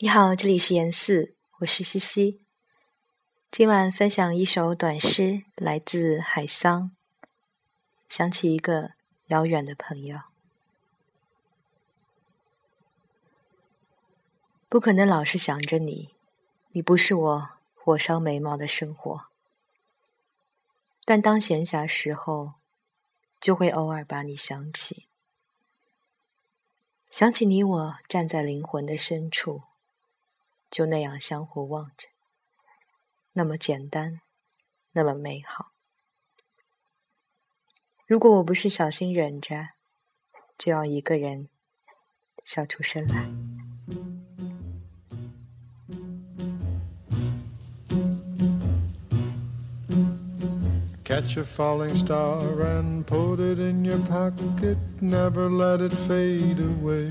[0.00, 2.40] 你好，这里是言四，我是西西。
[3.50, 6.92] 今晚分享一首短诗，来自海桑。
[8.08, 8.92] 想起一个
[9.26, 10.20] 遥远的朋友，
[14.68, 16.14] 不可能老是想着你，
[16.70, 19.24] 你不是我火烧眉毛的生活。
[21.04, 22.52] 但当闲暇时候，
[23.40, 25.08] 就会偶尔把你想起。
[27.10, 29.64] 想起你我站在灵魂的深处，
[30.70, 32.08] 就那样相互望着，
[33.32, 34.20] 那么简单，
[34.92, 35.72] 那么美好。
[38.06, 39.68] 如果我不是小心忍着，
[40.56, 41.48] 就要一个人
[42.44, 43.28] 笑出声来。
[51.04, 57.10] Catch a falling star and put it in your pocket, never let it fade away.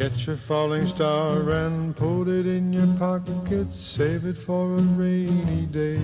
[0.00, 5.66] Catch a falling star and put it in your pocket, save it for a rainy
[5.66, 6.00] day.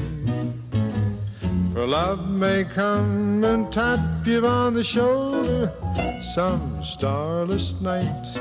[1.72, 5.72] For love may come and tap you on the shoulder
[6.20, 8.38] some starless night.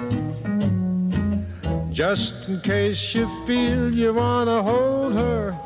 [1.89, 5.57] Just in case you feel you want to hold her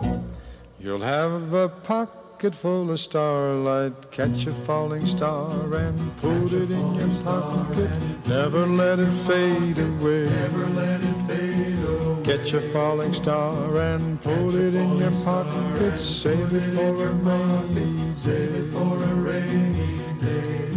[0.79, 4.11] You'll have a pocket full of starlight.
[4.11, 7.91] Catch a falling star and put it in your pocket.
[8.27, 10.23] Never let it fade away.
[10.23, 12.23] Never let it fade away.
[12.23, 15.97] Catch a falling star and put it in your pocket.
[15.97, 18.15] Save it for a rainy.
[18.15, 20.71] Save it for a rainy day.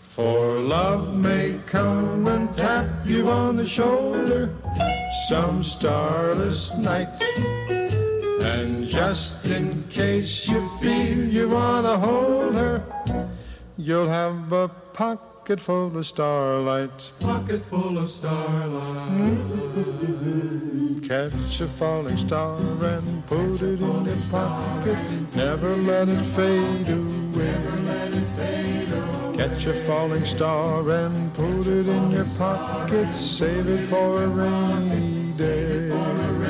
[0.00, 4.52] For love may come and tap you on the shoulder
[5.28, 7.22] some starless night.
[8.42, 12.82] And just in case you feel you want to hold her,
[13.76, 17.12] you'll have a pocket full of starlight.
[17.20, 19.10] Pocket full of starlight.
[19.10, 21.00] Mm-hmm.
[21.02, 24.98] Catch a falling star and put it in your pocket.
[25.36, 27.82] Never let it fade away.
[29.36, 33.12] Catch a falling star and put it in your pocket.
[33.12, 36.41] Save it for a rainy day.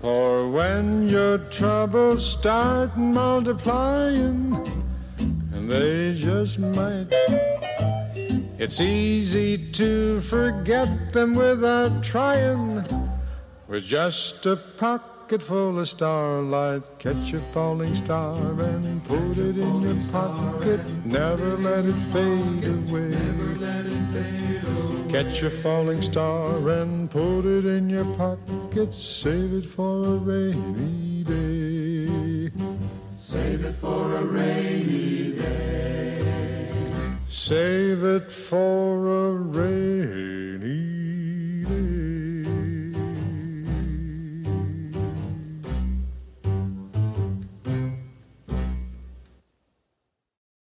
[0.00, 4.56] For when your troubles start multiplying,
[5.52, 7.06] and they just might,
[8.58, 12.84] it's easy to forget them without trying.
[13.68, 19.82] With just a pocket full of starlight, catch a falling star and put it in
[19.82, 20.80] your pocket.
[21.04, 23.14] Never let it fade away.
[25.08, 28.92] Catch a falling star and put it in your pocket.
[28.92, 32.50] Save it for a rainy day.
[33.16, 36.68] Save it for a rainy day.
[37.28, 39.59] Save it for a rainy